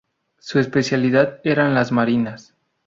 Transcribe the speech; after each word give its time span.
Su 0.39 0.57
especialidad 0.57 1.41
eran 1.43 1.75
las 1.75 1.91
marinas. 1.91 2.55